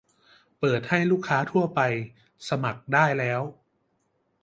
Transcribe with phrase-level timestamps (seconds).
[0.59, 1.79] เปิดให้ลูกค้าทั่วไป
[2.49, 3.41] สมัครได้แล้ว